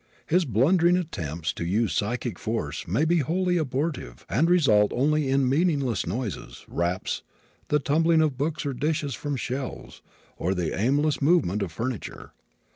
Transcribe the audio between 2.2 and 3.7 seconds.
force may be wholly